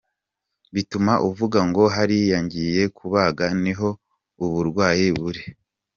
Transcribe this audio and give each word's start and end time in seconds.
Bituma 0.73 1.13
uvuga 1.29 1.59
ngo 1.69 1.83
hariya 1.95 2.37
ngiye 2.45 2.83
kubaga 2.97 3.45
niho 3.61 3.89
uburwayi 4.43 5.07
buri. 5.19 5.43